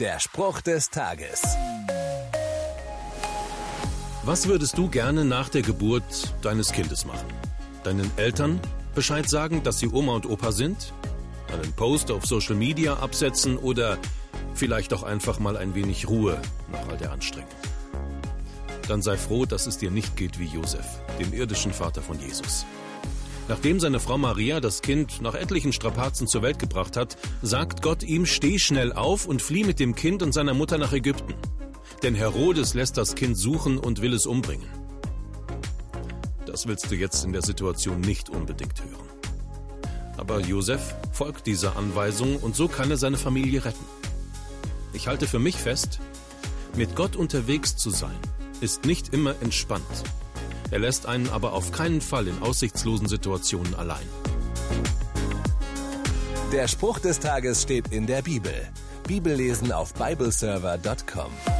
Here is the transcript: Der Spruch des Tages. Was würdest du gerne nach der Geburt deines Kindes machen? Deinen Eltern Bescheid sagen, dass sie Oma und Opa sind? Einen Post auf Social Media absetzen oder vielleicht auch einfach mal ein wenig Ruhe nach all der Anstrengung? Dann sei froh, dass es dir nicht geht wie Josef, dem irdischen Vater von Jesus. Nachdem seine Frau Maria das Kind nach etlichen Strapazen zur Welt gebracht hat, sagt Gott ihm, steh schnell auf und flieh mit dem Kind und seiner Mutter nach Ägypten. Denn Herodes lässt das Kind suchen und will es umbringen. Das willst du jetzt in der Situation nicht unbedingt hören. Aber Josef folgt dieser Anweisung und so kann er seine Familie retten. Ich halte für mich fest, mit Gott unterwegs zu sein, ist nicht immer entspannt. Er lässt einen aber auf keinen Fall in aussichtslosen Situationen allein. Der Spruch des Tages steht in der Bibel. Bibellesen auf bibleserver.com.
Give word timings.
Der 0.00 0.20
Spruch 0.20 0.60
des 0.60 0.90
Tages. 0.90 1.42
Was 4.22 4.46
würdest 4.46 4.78
du 4.78 4.88
gerne 4.88 5.24
nach 5.24 5.48
der 5.48 5.62
Geburt 5.62 6.34
deines 6.40 6.70
Kindes 6.70 7.04
machen? 7.04 7.26
Deinen 7.82 8.08
Eltern 8.16 8.60
Bescheid 8.94 9.28
sagen, 9.28 9.64
dass 9.64 9.80
sie 9.80 9.88
Oma 9.88 10.12
und 10.14 10.26
Opa 10.26 10.52
sind? 10.52 10.92
Einen 11.52 11.72
Post 11.72 12.12
auf 12.12 12.26
Social 12.26 12.54
Media 12.54 12.94
absetzen 12.98 13.56
oder 13.56 13.98
vielleicht 14.54 14.94
auch 14.94 15.02
einfach 15.02 15.40
mal 15.40 15.56
ein 15.56 15.74
wenig 15.74 16.08
Ruhe 16.08 16.40
nach 16.70 16.86
all 16.88 16.96
der 16.96 17.10
Anstrengung? 17.10 17.50
Dann 18.86 19.02
sei 19.02 19.16
froh, 19.16 19.46
dass 19.46 19.66
es 19.66 19.78
dir 19.78 19.90
nicht 19.90 20.16
geht 20.16 20.38
wie 20.38 20.46
Josef, 20.46 20.86
dem 21.18 21.32
irdischen 21.32 21.72
Vater 21.72 22.02
von 22.02 22.20
Jesus. 22.20 22.64
Nachdem 23.48 23.80
seine 23.80 23.98
Frau 23.98 24.18
Maria 24.18 24.60
das 24.60 24.82
Kind 24.82 25.22
nach 25.22 25.34
etlichen 25.34 25.72
Strapazen 25.72 26.26
zur 26.28 26.42
Welt 26.42 26.58
gebracht 26.58 26.96
hat, 26.98 27.16
sagt 27.40 27.80
Gott 27.80 28.02
ihm, 28.02 28.26
steh 28.26 28.58
schnell 28.58 28.92
auf 28.92 29.24
und 29.26 29.40
flieh 29.40 29.64
mit 29.64 29.80
dem 29.80 29.94
Kind 29.94 30.22
und 30.22 30.32
seiner 30.32 30.52
Mutter 30.52 30.76
nach 30.76 30.92
Ägypten. 30.92 31.34
Denn 32.02 32.14
Herodes 32.14 32.74
lässt 32.74 32.98
das 32.98 33.14
Kind 33.14 33.38
suchen 33.38 33.78
und 33.78 34.02
will 34.02 34.12
es 34.12 34.26
umbringen. 34.26 34.68
Das 36.44 36.66
willst 36.66 36.90
du 36.90 36.94
jetzt 36.94 37.24
in 37.24 37.32
der 37.32 37.42
Situation 37.42 38.00
nicht 38.02 38.28
unbedingt 38.28 38.82
hören. 38.82 39.08
Aber 40.18 40.40
Josef 40.40 40.94
folgt 41.12 41.46
dieser 41.46 41.76
Anweisung 41.76 42.36
und 42.36 42.54
so 42.54 42.68
kann 42.68 42.90
er 42.90 42.96
seine 42.98 43.16
Familie 43.16 43.64
retten. 43.64 43.84
Ich 44.92 45.08
halte 45.08 45.26
für 45.26 45.38
mich 45.38 45.56
fest, 45.56 46.00
mit 46.76 46.96
Gott 46.96 47.16
unterwegs 47.16 47.76
zu 47.76 47.90
sein, 47.90 48.16
ist 48.60 48.84
nicht 48.84 49.14
immer 49.14 49.34
entspannt. 49.40 49.84
Er 50.70 50.78
lässt 50.78 51.06
einen 51.06 51.28
aber 51.30 51.52
auf 51.52 51.72
keinen 51.72 52.00
Fall 52.00 52.28
in 52.28 52.42
aussichtslosen 52.42 53.08
Situationen 53.08 53.74
allein. 53.74 54.06
Der 56.52 56.68
Spruch 56.68 56.98
des 56.98 57.20
Tages 57.20 57.62
steht 57.62 57.88
in 57.92 58.06
der 58.06 58.22
Bibel. 58.22 58.54
Bibellesen 59.06 59.72
auf 59.72 59.94
bibleserver.com. 59.94 61.57